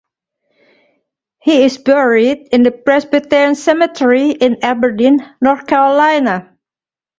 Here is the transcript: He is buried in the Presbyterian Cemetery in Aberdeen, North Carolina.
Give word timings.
He 1.43 1.63
is 1.63 1.77
buried 1.77 2.47
in 2.51 2.63
the 2.63 2.71
Presbyterian 2.71 3.53
Cemetery 3.53 4.31
in 4.31 4.57
Aberdeen, 4.63 5.19
North 5.41 5.67
Carolina. 5.67 6.57